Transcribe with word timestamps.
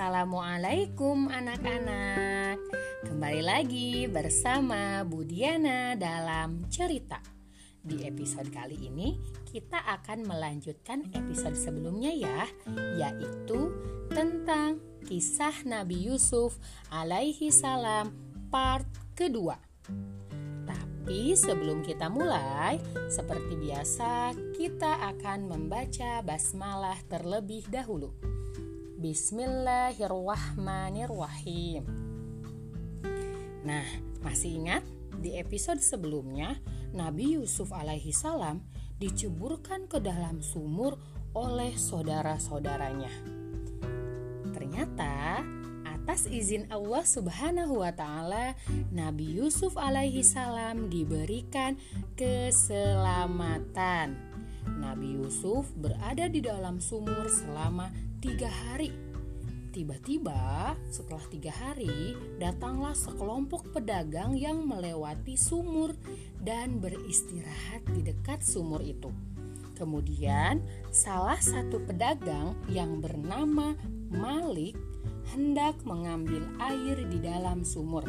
Assalamualaikum 0.00 1.28
anak-anak. 1.28 2.56
Kembali 3.04 3.42
lagi 3.44 4.08
bersama 4.08 5.04
Bu 5.04 5.28
Diana 5.28 5.92
dalam 5.92 6.64
cerita. 6.72 7.20
Di 7.84 8.08
episode 8.08 8.48
kali 8.48 8.80
ini 8.80 9.20
kita 9.44 9.76
akan 10.00 10.24
melanjutkan 10.24 11.04
episode 11.12 11.52
sebelumnya 11.52 12.16
ya 12.16 12.48
Yaitu 12.96 13.76
tentang 14.08 14.80
kisah 15.04 15.68
Nabi 15.68 16.08
Yusuf 16.08 16.56
alaihi 16.88 17.52
salam 17.52 18.16
part 18.48 18.88
kedua. 19.12 19.60
Tapi 20.64 21.36
sebelum 21.36 21.84
kita 21.84 22.08
mulai, 22.08 22.80
seperti 23.12 23.52
biasa, 23.52 24.32
kita 24.56 25.12
akan 25.12 25.44
membaca 25.44 26.24
basmalah 26.24 26.96
terlebih 27.04 27.68
dahulu. 27.68 28.29
Bismillahirrahmanirrahim. 29.00 31.88
Nah, 33.64 33.88
masih 34.20 34.60
ingat 34.60 34.84
di 35.16 35.40
episode 35.40 35.80
sebelumnya 35.80 36.60
Nabi 36.92 37.40
Yusuf 37.40 37.72
alaihi 37.72 38.12
salam 38.12 38.60
diceburkan 39.00 39.88
ke 39.88 40.04
dalam 40.04 40.44
sumur 40.44 41.00
oleh 41.32 41.80
saudara-saudaranya. 41.80 43.39
Atas 46.20 46.36
izin 46.36 46.68
Allah 46.68 47.00
Subhanahu 47.00 47.80
wa 47.80 47.88
taala, 47.96 48.52
Nabi 48.92 49.40
Yusuf 49.40 49.72
alaihi 49.80 50.20
salam 50.20 50.92
diberikan 50.92 51.80
keselamatan. 52.12 54.20
Nabi 54.84 55.16
Yusuf 55.16 55.72
berada 55.80 56.28
di 56.28 56.44
dalam 56.44 56.76
sumur 56.76 57.24
selama 57.24 57.88
tiga 58.20 58.52
hari. 58.52 58.92
Tiba-tiba, 59.72 60.76
setelah 60.92 61.24
tiga 61.32 61.56
hari, 61.56 62.12
datanglah 62.36 62.92
sekelompok 62.92 63.72
pedagang 63.72 64.36
yang 64.36 64.68
melewati 64.68 65.40
sumur 65.40 65.96
dan 66.36 66.84
beristirahat 66.84 67.80
di 67.96 68.04
dekat 68.04 68.44
sumur 68.44 68.84
itu. 68.84 69.08
Kemudian, 69.72 70.60
salah 70.92 71.40
satu 71.40 71.80
pedagang 71.80 72.52
yang 72.68 73.00
bernama 73.00 73.72
Malik 74.12 74.76
hendak 75.32 75.78
mengambil 75.86 76.42
air 76.58 76.98
di 77.06 77.18
dalam 77.22 77.62
sumur. 77.62 78.04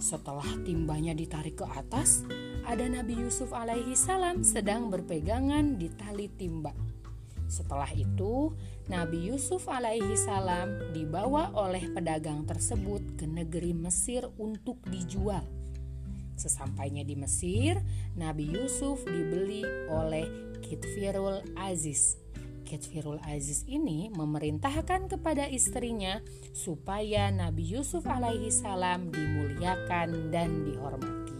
Setelah 0.00 0.48
timbanya 0.64 1.12
ditarik 1.12 1.60
ke 1.60 1.66
atas, 1.68 2.24
ada 2.64 2.84
Nabi 2.88 3.20
Yusuf 3.20 3.52
alaihi 3.52 3.92
salam 3.96 4.40
sedang 4.40 4.88
berpegangan 4.88 5.76
di 5.76 5.92
tali 5.92 6.28
timba. 6.32 6.72
Setelah 7.50 7.90
itu, 7.92 8.54
Nabi 8.86 9.28
Yusuf 9.28 9.66
alaihi 9.66 10.14
salam 10.14 10.94
dibawa 10.94 11.50
oleh 11.52 11.90
pedagang 11.90 12.46
tersebut 12.46 13.18
ke 13.18 13.26
negeri 13.26 13.74
Mesir 13.74 14.24
untuk 14.38 14.78
dijual. 14.86 15.42
Sesampainya 16.38 17.04
di 17.04 17.18
Mesir, 17.18 17.76
Nabi 18.16 18.48
Yusuf 18.48 19.04
dibeli 19.04 19.60
oleh 19.92 20.24
Kitfirul 20.64 21.42
Aziz 21.58 22.16
Firul 22.78 23.18
Aziz 23.26 23.66
ini 23.66 24.06
memerintahkan 24.14 25.10
kepada 25.10 25.50
istrinya 25.50 26.22
supaya 26.54 27.32
Nabi 27.34 27.74
Yusuf 27.74 28.06
alaihi 28.06 28.54
salam 28.54 29.10
dimuliakan 29.10 30.30
dan 30.30 30.62
dihormati. 30.62 31.38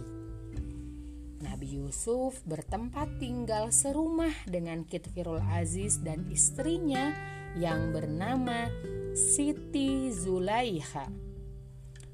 Nabi 1.39 1.77
Yusuf 1.79 2.41
bertempat 2.43 3.21
tinggal 3.21 3.71
serumah 3.71 4.33
dengan 4.49 4.83
Firul 4.83 5.39
Aziz 5.45 6.01
dan 6.01 6.27
istrinya 6.27 7.15
yang 7.55 7.93
bernama 7.95 8.67
Siti 9.13 10.09
Zulaiha. 10.09 11.31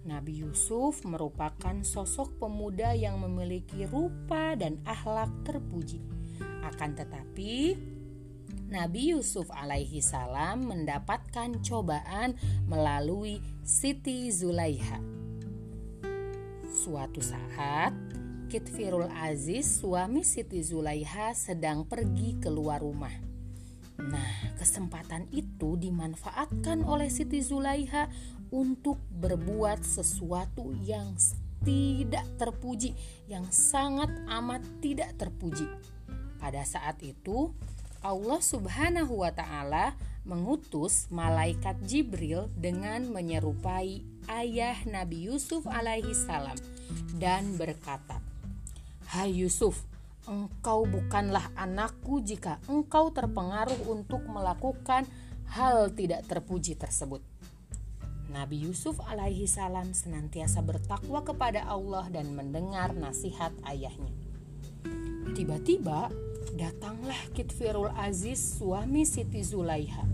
Nabi 0.07 0.39
Yusuf 0.39 1.03
merupakan 1.03 1.83
sosok 1.83 2.39
pemuda 2.39 2.95
yang 2.95 3.19
memiliki 3.19 3.83
rupa 3.87 4.55
dan 4.55 4.79
akhlak 4.87 5.27
terpuji. 5.43 5.99
Akan 6.63 6.95
tetapi, 6.95 7.75
Nabi 8.67 9.13
Yusuf 9.15 9.47
alaihi 9.53 10.01
salam 10.01 10.67
mendapatkan 10.67 11.61
cobaan 11.61 12.35
melalui 12.65 13.39
Siti 13.61 14.27
Zulaiha. 14.33 14.99
Suatu 16.67 17.21
saat, 17.23 17.93
Kitfirul 18.47 19.11
Aziz, 19.11 19.83
suami 19.83 20.23
Siti 20.23 20.63
Zulaiha 20.63 21.35
sedang 21.35 21.83
pergi 21.83 22.39
keluar 22.39 22.79
rumah. 22.79 23.11
Nah, 23.97 24.53
kesempatan 24.61 25.25
itu 25.33 25.75
dimanfaatkan 25.75 26.85
oleh 26.85 27.09
Siti 27.09 27.41
Zulaiha 27.41 28.07
untuk 28.53 29.01
berbuat 29.09 29.81
sesuatu 29.83 30.71
yang 30.85 31.17
tidak 31.65 32.23
terpuji, 32.37 32.93
yang 33.25 33.49
sangat 33.49 34.07
amat 34.29 34.61
tidak 34.79 35.11
terpuji. 35.17 35.65
Pada 36.37 36.61
saat 36.61 37.01
itu, 37.01 37.51
Allah 38.01 38.39
Subhanahu 38.41 39.25
wa 39.25 39.31
taala 39.33 39.97
mengutus 40.27 41.07
malaikat 41.07 41.79
Jibril 41.87 42.51
dengan 42.53 43.07
menyerupai 43.07 44.03
ayah 44.27 44.75
Nabi 44.83 45.31
Yusuf 45.31 45.63
alaihi 45.65 46.11
salam 46.11 46.59
dan 47.15 47.55
berkata, 47.55 48.19
"Hai 49.07 49.31
Yusuf, 49.31 49.87
engkau 50.27 50.83
bukanlah 50.83 51.47
anakku 51.55 52.19
jika 52.19 52.59
engkau 52.67 53.09
terpengaruh 53.15 53.87
untuk 53.87 54.27
melakukan 54.27 55.07
hal 55.55 55.95
tidak 55.95 56.27
terpuji 56.27 56.75
tersebut." 56.75 57.23
Nabi 58.27 58.67
Yusuf 58.67 58.99
alaihi 59.07 59.47
salam 59.47 59.95
senantiasa 59.95 60.59
bertakwa 60.59 61.23
kepada 61.23 61.63
Allah 61.63 62.11
dan 62.11 62.35
mendengar 62.35 62.91
nasihat 62.91 63.55
ayahnya. 63.63 64.11
Tiba-tiba 65.31 66.11
Datanglah 66.55 67.19
Kitfirul 67.35 67.91
Aziz 67.91 68.39
suami 68.39 69.03
Siti 69.03 69.43
Zulaiha. 69.43 70.07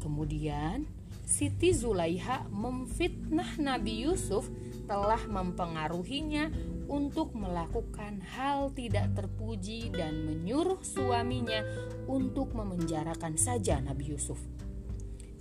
Kemudian 0.00 0.88
Siti 1.26 1.74
Zulaiha 1.76 2.48
memfitnah 2.48 3.60
Nabi 3.60 4.08
Yusuf 4.08 4.48
telah 4.86 5.20
mempengaruhinya 5.28 6.48
untuk 6.86 7.34
melakukan 7.34 8.22
hal 8.38 8.70
tidak 8.72 9.10
terpuji 9.18 9.90
dan 9.90 10.24
menyuruh 10.24 10.80
suaminya 10.80 11.66
untuk 12.06 12.54
memenjarakan 12.54 13.34
saja 13.34 13.82
Nabi 13.82 14.14
Yusuf. 14.14 14.38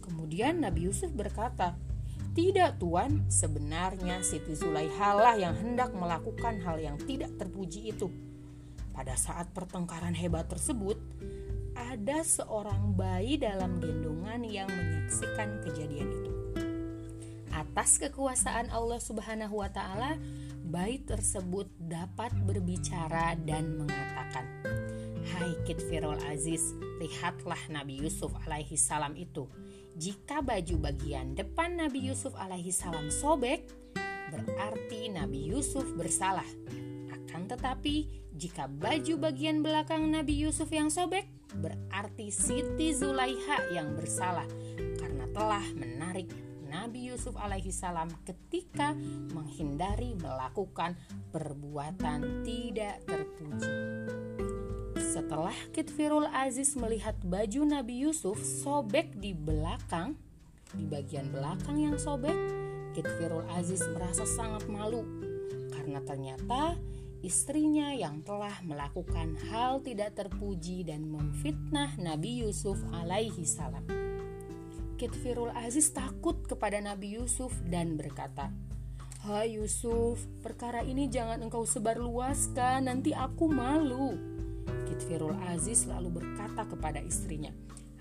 Kemudian 0.01 0.59
Nabi 0.65 0.89
Yusuf 0.89 1.13
berkata, 1.13 1.77
"Tidak, 2.33 2.81
Tuan, 2.81 3.29
sebenarnya 3.29 4.25
Siti 4.25 4.57
Zulaiha 4.57 5.09
lah 5.15 5.37
yang 5.37 5.55
hendak 5.55 5.93
melakukan 5.93 6.59
hal 6.65 6.81
yang 6.81 6.97
tidak 6.97 7.31
terpuji 7.37 7.93
itu." 7.93 8.09
Pada 8.95 9.19
saat 9.19 9.51
pertengkaran 9.51 10.15
hebat 10.15 10.47
tersebut, 10.47 10.95
ada 11.75 12.23
seorang 12.23 12.95
bayi 12.95 13.35
dalam 13.35 13.83
gendongan 13.83 14.47
yang 14.47 14.71
menyaksikan 14.71 15.59
kejadian 15.67 16.07
itu. 16.07 16.31
Atas 17.51 17.99
kekuasaan 17.99 18.71
Allah 18.71 19.03
Subhanahu 19.03 19.59
wa 19.59 19.67
taala, 19.67 20.15
bayi 20.63 21.03
tersebut 21.03 21.67
dapat 21.75 22.31
berbicara 22.47 23.35
dan 23.43 23.83
mengatakan, 23.83 24.47
"Hai 25.35 25.59
Kitfirul 25.67 26.19
Aziz, 26.31 26.71
lihatlah 27.03 27.59
Nabi 27.67 27.99
Yusuf 27.99 28.31
alaihi 28.47 28.79
salam 28.79 29.11
itu. 29.19 29.51
Jika 29.99 30.39
baju 30.39 30.87
bagian 30.91 31.35
depan 31.35 31.75
Nabi 31.75 32.07
Yusuf 32.07 32.31
alaihi 32.39 32.71
salam 32.71 33.11
sobek, 33.11 33.67
berarti 34.31 35.11
Nabi 35.11 35.51
Yusuf 35.51 35.83
bersalah." 35.99 36.47
Akan 37.35 37.51
tetapi, 37.51 38.07
jika 38.31 38.71
baju 38.71 39.19
bagian 39.19 39.59
belakang 39.59 40.07
Nabi 40.07 40.39
Yusuf 40.39 40.71
yang 40.71 40.87
sobek, 40.87 41.27
berarti 41.59 42.31
Siti 42.31 42.95
Zulaiha 42.95 43.75
yang 43.75 43.91
bersalah 43.91 44.47
karena 44.95 45.27
telah 45.35 45.67
menarik 45.75 46.31
Nabi 46.63 47.11
Yusuf 47.11 47.35
alaihi 47.35 47.75
salam 47.75 48.07
ketika 48.23 48.95
menghindari 49.35 50.15
melakukan 50.15 50.95
perbuatan 51.35 52.47
tidak 52.47 53.03
terpuji. 53.03 53.67
Setelah 54.95 55.59
Kitfirul 55.75 56.31
Aziz 56.31 56.71
melihat 56.79 57.19
baju 57.19 57.67
Nabi 57.67 58.07
Yusuf 58.07 58.39
sobek 58.39 59.11
di 59.19 59.35
belakang, 59.35 60.15
di 60.71 60.87
bagian 60.87 61.35
belakang 61.35 61.83
yang 61.83 61.99
sobek, 61.99 62.39
Kitfirul 62.95 63.43
Aziz 63.59 63.83
merasa 63.91 64.23
sangat 64.23 64.71
malu 64.71 65.03
karena 65.75 65.99
ternyata 65.99 66.79
istrinya 67.25 67.89
yang 67.89 68.21
telah 68.21 68.53
melakukan 68.61 69.33
hal 69.49 69.81
tidak 69.81 70.13
terpuji 70.13 70.85
dan 70.85 71.09
memfitnah 71.09 71.97
Nabi 71.97 72.45
Yusuf 72.45 72.77
alaihi 72.93 73.41
salam. 73.49 73.81
Kitfirul 74.95 75.49
Aziz 75.57 75.89
takut 75.89 76.45
kepada 76.45 76.77
Nabi 76.77 77.17
Yusuf 77.17 77.51
dan 77.65 77.97
berkata, 77.97 78.53
Hai 79.25 79.57
Yusuf, 79.57 80.21
perkara 80.45 80.85
ini 80.85 81.09
jangan 81.09 81.41
engkau 81.41 81.65
sebarluaskan, 81.65 82.85
nanti 82.85 83.09
aku 83.09 83.49
malu. 83.49 84.13
Kitfirul 84.85 85.33
Aziz 85.49 85.89
lalu 85.89 86.21
berkata 86.21 86.69
kepada 86.69 87.01
istrinya, 87.01 87.49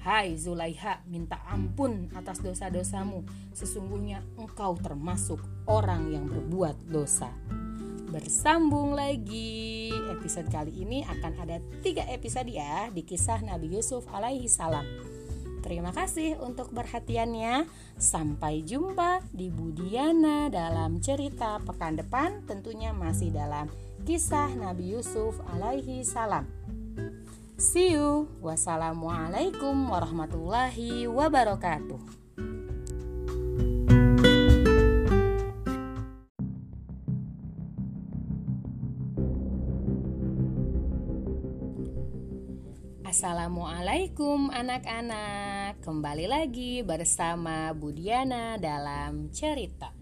Hai 0.05 0.37
Zulaiha, 0.37 1.01
minta 1.09 1.41
ampun 1.49 2.13
atas 2.13 2.45
dosa-dosamu. 2.45 3.25
Sesungguhnya 3.57 4.21
engkau 4.37 4.77
termasuk 4.77 5.41
orang 5.65 6.13
yang 6.13 6.29
berbuat 6.29 6.77
dosa. 6.93 7.33
Bersambung 8.15 8.95
lagi, 8.95 9.91
episode 9.91 10.47
kali 10.47 10.71
ini 10.87 11.03
akan 11.03 11.35
ada 11.35 11.59
tiga 11.83 12.07
episode 12.07 12.47
ya 12.47 12.87
di 12.95 13.03
kisah 13.03 13.43
Nabi 13.43 13.75
Yusuf 13.75 14.07
alaihi 14.07 14.47
salam. 14.47 14.87
Terima 15.67 15.91
kasih 15.91 16.39
untuk 16.39 16.71
perhatiannya. 16.71 17.67
Sampai 17.99 18.63
jumpa 18.63 19.19
di 19.35 19.51
Budiana 19.51 20.47
dalam 20.47 21.03
cerita 21.03 21.59
pekan 21.67 21.99
depan, 21.99 22.47
tentunya 22.47 22.95
masih 22.95 23.35
dalam 23.35 23.67
kisah 24.07 24.47
Nabi 24.63 24.95
Yusuf 24.95 25.35
alaihi 25.51 26.07
salam. 26.07 26.47
See 27.59 27.99
you. 27.99 28.31
Wassalamualaikum 28.39 29.91
warahmatullahi 29.91 31.11
wabarakatuh. 31.11 32.24
Assalamualaikum 43.15 44.51
anak-anak 44.51 45.79
Kembali 45.87 46.27
lagi 46.27 46.83
bersama 46.83 47.71
Budiana 47.71 48.59
dalam 48.59 49.31
cerita 49.31 49.95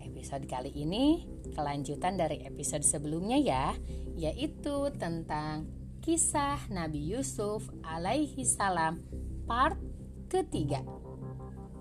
Episode 0.00 0.48
kali 0.48 0.72
ini 0.72 1.28
kelanjutan 1.52 2.16
dari 2.16 2.40
episode 2.48 2.80
sebelumnya 2.88 3.36
ya 3.36 3.76
Yaitu 4.16 4.96
tentang 4.96 5.68
kisah 6.00 6.56
Nabi 6.72 7.04
Yusuf 7.04 7.68
alaihi 7.84 8.48
salam 8.48 9.04
part 9.44 9.76
ketiga. 10.32 10.80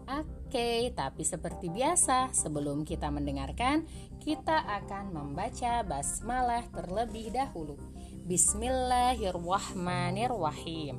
Oke, 0.05 0.91
tapi 0.93 1.23
seperti 1.23 1.71
biasa, 1.71 2.35
sebelum 2.35 2.83
kita 2.83 3.07
mendengarkan, 3.07 3.87
kita 4.19 4.67
akan 4.83 5.15
membaca 5.15 5.81
basmalah 5.81 6.61
terlebih 6.75 7.33
dahulu. 7.33 7.79
Bismillahirrahmanirrahim. 8.25 10.97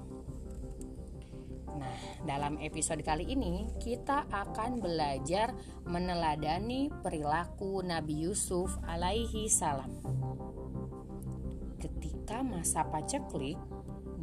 Nah, 1.74 2.22
dalam 2.22 2.62
episode 2.62 3.02
kali 3.02 3.34
ini 3.34 3.66
kita 3.82 4.30
akan 4.30 4.78
belajar 4.78 5.50
meneladani 5.90 6.86
perilaku 7.02 7.82
Nabi 7.82 8.30
Yusuf 8.30 8.78
alaihi 8.86 9.50
salam 9.50 9.90
ketika 12.26 12.42
masa 12.42 12.82
paceklik, 12.90 13.54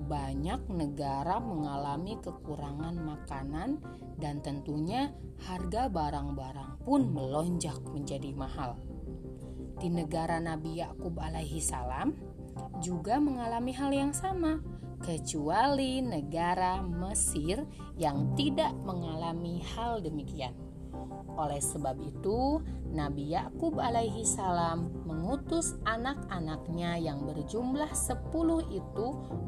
banyak 0.04 0.60
negara 0.68 1.40
mengalami 1.40 2.20
kekurangan 2.20 3.00
makanan 3.00 3.80
dan 4.20 4.44
tentunya 4.44 5.16
harga 5.48 5.88
barang-barang 5.88 6.84
pun 6.84 7.08
melonjak 7.08 7.80
menjadi 7.96 8.36
mahal. 8.36 8.76
Di 9.80 9.88
negara 9.88 10.44
Nabi 10.44 10.84
Yakub 10.84 11.16
alaihi 11.16 11.64
salam 11.64 12.12
juga 12.82 13.20
mengalami 13.22 13.72
hal 13.76 13.92
yang 13.94 14.12
sama, 14.12 14.60
kecuali 15.04 16.00
negara 16.00 16.80
Mesir 16.80 17.68
yang 18.00 18.32
tidak 18.40 18.72
mengalami 18.88 19.60
hal 19.76 20.00
demikian. 20.00 20.56
Oleh 21.34 21.58
sebab 21.58 21.98
itu, 21.98 22.62
Nabi 22.94 23.34
Yakub 23.34 23.82
alaihi 23.82 24.22
salam 24.22 24.94
mengutus 25.02 25.74
anak-anaknya 25.82 27.02
yang 27.02 27.26
berjumlah 27.26 27.90
sepuluh 27.90 28.62
itu 28.70 29.08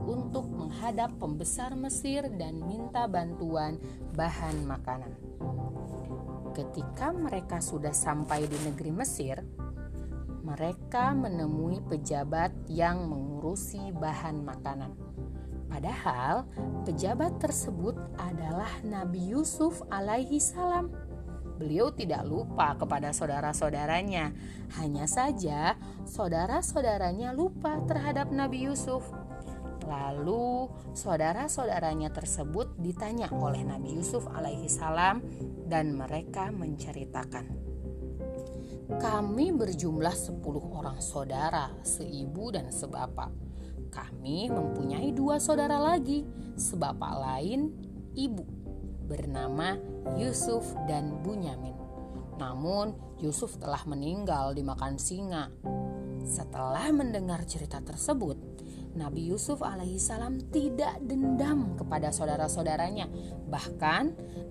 untuk 0.10 0.50
menghadap 0.50 1.14
pembesar 1.22 1.78
Mesir 1.78 2.26
dan 2.42 2.58
minta 2.66 3.06
bantuan 3.06 3.78
bahan 4.18 4.66
makanan. 4.66 5.14
Ketika 6.58 7.14
mereka 7.14 7.62
sudah 7.62 7.94
sampai 7.94 8.50
di 8.50 8.58
negeri 8.66 8.90
Mesir, 8.90 9.46
mereka 10.46 11.18
menemui 11.18 11.82
pejabat 11.90 12.54
yang 12.70 13.10
mengurusi 13.10 13.90
bahan 13.98 14.46
makanan. 14.46 14.94
Padahal 15.66 16.46
pejabat 16.86 17.42
tersebut 17.42 17.98
adalah 18.22 18.70
Nabi 18.86 19.34
Yusuf 19.34 19.82
alaihi 19.90 20.38
salam 20.38 20.94
beliau 21.56 21.88
tidak 21.96 22.28
lupa 22.28 22.76
kepada 22.76 23.16
saudara-saudaranya. 23.16 24.36
Hanya 24.76 25.08
saja, 25.08 25.80
saudara-saudaranya 26.04 27.32
lupa 27.32 27.80
terhadap 27.88 28.30
Nabi 28.30 28.68
Yusuf. 28.68 29.08
Lalu, 29.86 30.68
saudara-saudaranya 30.98 32.10
tersebut 32.12 32.74
ditanya 32.82 33.30
oleh 33.32 33.62
Nabi 33.62 33.96
Yusuf 33.96 34.26
alaihi 34.34 34.68
salam 34.68 35.22
dan 35.70 35.94
mereka 35.94 36.50
menceritakan. 36.50 37.75
Kami 38.86 39.50
berjumlah 39.50 40.14
10 40.14 40.46
orang 40.70 41.02
saudara, 41.02 41.74
seibu 41.82 42.54
dan 42.54 42.70
sebapak. 42.70 43.34
Kami 43.90 44.54
mempunyai 44.54 45.10
dua 45.10 45.42
saudara 45.42 45.82
lagi, 45.82 46.22
sebapak 46.54 47.14
lain 47.18 47.74
ibu 48.14 48.46
bernama 49.10 49.74
Yusuf 50.22 50.70
dan 50.86 51.18
Bunyamin. 51.26 51.74
Namun 52.38 52.94
Yusuf 53.24 53.58
telah 53.58 53.82
meninggal 53.90 54.54
dimakan 54.54 55.02
singa. 55.02 55.50
Setelah 56.22 56.86
mendengar 56.94 57.42
cerita 57.50 57.82
tersebut, 57.82 58.55
Nabi 58.96 59.28
Yusuf 59.28 59.60
alaihissalam 59.60 60.52
tidak 60.56 61.04
dendam 61.04 61.76
kepada 61.76 62.16
saudara-saudaranya. 62.16 63.12
Bahkan 63.52 64.04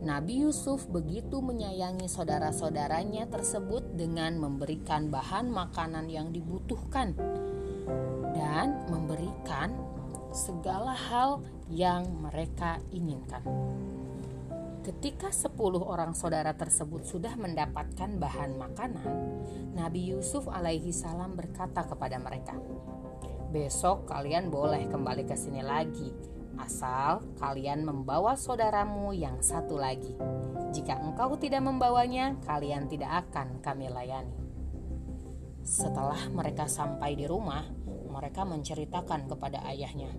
Nabi 0.04 0.44
Yusuf 0.44 0.84
begitu 0.86 1.40
menyayangi 1.40 2.04
saudara-saudaranya 2.06 3.32
tersebut 3.32 3.96
dengan 3.96 4.36
memberikan 4.36 5.08
bahan 5.08 5.48
makanan 5.48 6.12
yang 6.12 6.28
dibutuhkan 6.28 7.16
dan 8.36 8.84
memberikan 8.92 9.72
segala 10.34 10.92
hal 10.92 11.40
yang 11.72 12.04
mereka 12.20 12.82
inginkan. 12.92 13.40
Ketika 14.84 15.32
sepuluh 15.32 15.80
orang 15.80 16.12
saudara 16.12 16.52
tersebut 16.52 17.08
sudah 17.08 17.32
mendapatkan 17.40 18.20
bahan 18.20 18.60
makanan, 18.60 19.08
Nabi 19.72 20.12
Yusuf 20.12 20.44
alaihi 20.44 20.92
salam 20.92 21.32
berkata 21.32 21.88
kepada 21.88 22.20
mereka, 22.20 22.52
"Besok 23.54 24.10
kalian 24.10 24.50
boleh 24.50 24.90
kembali 24.90 25.22
ke 25.30 25.38
sini 25.38 25.62
lagi, 25.62 26.10
asal 26.58 27.22
kalian 27.38 27.86
membawa 27.86 28.34
saudaramu 28.34 29.14
yang 29.14 29.38
satu 29.38 29.78
lagi. 29.78 30.10
Jika 30.74 30.98
engkau 30.98 31.38
tidak 31.38 31.62
membawanya, 31.62 32.34
kalian 32.42 32.90
tidak 32.90 33.30
akan 33.30 33.62
kami 33.62 33.86
layani." 33.86 34.34
Setelah 35.62 36.26
mereka 36.34 36.66
sampai 36.66 37.14
di 37.14 37.30
rumah, 37.30 37.62
mereka 38.10 38.42
menceritakan 38.42 39.30
kepada 39.30 39.62
ayahnya, 39.70 40.10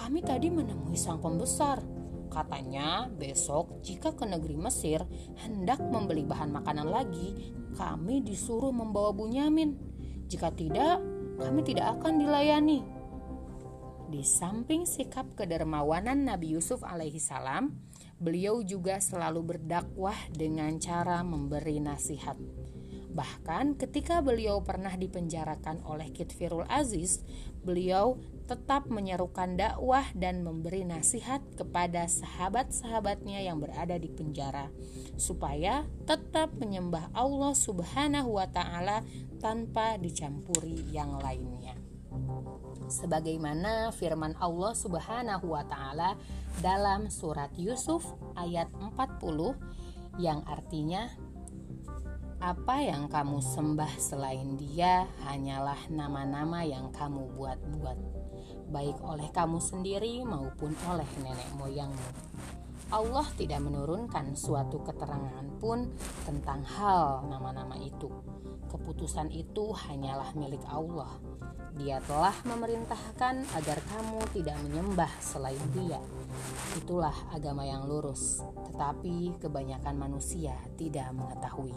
"Kami 0.00 0.24
tadi 0.24 0.48
menemui 0.48 0.96
sang 0.96 1.20
pembesar." 1.20 1.84
Katanya, 2.30 3.10
besok 3.10 3.82
jika 3.82 4.14
ke 4.14 4.22
negeri 4.22 4.54
Mesir 4.54 5.02
hendak 5.42 5.82
membeli 5.82 6.22
bahan 6.22 6.54
makanan 6.54 6.86
lagi, 6.86 7.52
kami 7.74 8.22
disuruh 8.22 8.70
membawa 8.70 9.10
Bunyamin. 9.10 9.74
Jika 10.30 10.54
tidak, 10.54 11.02
kami 11.40 11.64
tidak 11.64 11.96
akan 11.98 12.20
dilayani. 12.20 12.84
Di 14.10 14.20
samping 14.20 14.84
sikap 14.84 15.32
kedermawanan 15.32 16.28
Nabi 16.28 16.52
Yusuf 16.58 16.84
alaihi 16.84 17.22
salam, 17.22 17.80
beliau 18.20 18.60
juga 18.60 19.00
selalu 19.00 19.56
berdakwah 19.56 20.16
dengan 20.34 20.76
cara 20.76 21.24
memberi 21.24 21.80
nasihat. 21.80 22.36
Bahkan 23.10 23.74
ketika 23.74 24.22
beliau 24.22 24.62
pernah 24.62 24.94
dipenjarakan 24.94 25.82
oleh 25.82 26.14
Kitfirul 26.14 26.62
Aziz, 26.70 27.26
beliau 27.66 28.22
tetap 28.46 28.86
menyerukan 28.86 29.58
dakwah 29.58 30.06
dan 30.14 30.42
memberi 30.42 30.86
nasihat 30.86 31.42
kepada 31.54 32.06
sahabat-sahabatnya 32.06 33.46
yang 33.46 33.62
berada 33.62 33.94
di 33.98 34.10
penjara 34.10 34.70
supaya 35.18 35.86
tetap 36.06 36.54
menyembah 36.58 37.10
Allah 37.14 37.54
Subhanahu 37.54 38.38
wa 38.38 38.46
taala 38.50 39.06
tanpa 39.38 39.98
dicampuri 39.98 40.86
yang 40.90 41.18
lainnya. 41.22 41.78
Sebagaimana 42.90 43.94
firman 43.94 44.34
Allah 44.42 44.74
Subhanahu 44.74 45.54
wa 45.54 45.62
taala 45.62 46.18
dalam 46.58 47.06
surat 47.06 47.54
Yusuf 47.54 48.02
ayat 48.34 48.66
40 48.74 50.18
yang 50.18 50.42
artinya 50.42 51.06
apa 52.40 52.80
yang 52.80 53.04
kamu 53.12 53.44
sembah 53.44 54.00
selain 54.00 54.56
dia 54.56 55.04
hanyalah 55.28 55.76
nama-nama 55.92 56.64
yang 56.64 56.88
kamu 56.88 57.36
buat-buat 57.36 57.98
baik 58.72 58.96
oleh 59.04 59.28
kamu 59.28 59.60
sendiri 59.60 60.24
maupun 60.24 60.72
oleh 60.88 61.04
nenek 61.20 61.50
moyangmu. 61.60 62.10
Allah 62.90 63.28
tidak 63.36 63.60
menurunkan 63.60 64.32
suatu 64.34 64.80
keterangan 64.80 65.46
pun 65.60 65.92
tentang 66.24 66.64
hal 66.64 67.28
nama-nama 67.28 67.76
itu. 67.76 68.08
Keputusan 68.70 69.34
itu 69.34 69.74
hanyalah 69.74 70.30
milik 70.38 70.62
Allah. 70.70 71.10
Dia 71.74 71.98
telah 72.06 72.34
memerintahkan 72.46 73.46
agar 73.56 73.78
kamu 73.90 74.20
tidak 74.34 74.56
menyembah 74.62 75.10
selain 75.22 75.60
Dia. 75.74 75.98
Itulah 76.78 77.14
agama 77.34 77.66
yang 77.66 77.86
lurus, 77.90 78.42
tetapi 78.70 79.38
kebanyakan 79.42 79.98
manusia 79.98 80.54
tidak 80.78 81.10
mengetahui. 81.14 81.74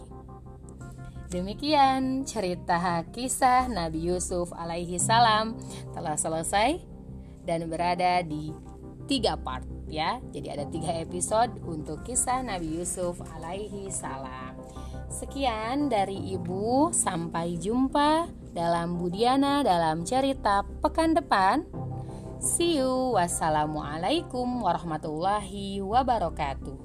Demikian 1.33 2.29
cerita 2.29 3.01
kisah 3.09 3.65
Nabi 3.65 4.13
Yusuf 4.13 4.53
alaihi 4.53 5.01
salam 5.01 5.57
telah 5.89 6.13
selesai 6.13 6.77
dan 7.41 7.65
berada 7.65 8.21
di 8.21 8.53
tiga 9.09 9.33
part 9.33 9.72
ya. 9.87 10.19
Jadi 10.35 10.47
ada 10.51 10.65
tiga 10.67 10.91
episode 10.99 11.55
untuk 11.63 12.03
kisah 12.03 12.43
Nabi 12.43 12.81
Yusuf 12.81 13.21
alaihi 13.37 13.87
salam. 13.87 14.59
Sekian 15.13 15.93
dari 15.93 16.33
Ibu, 16.33 16.89
sampai 16.89 17.55
jumpa 17.61 18.27
dalam 18.53 18.97
Budiana 18.97 19.61
dalam 19.61 20.05
cerita 20.05 20.65
pekan 20.81 21.13
depan. 21.13 21.63
See 22.43 22.75
you. 22.75 23.15
Wassalamualaikum 23.15 24.67
warahmatullahi 24.67 25.79
wabarakatuh. 25.79 26.82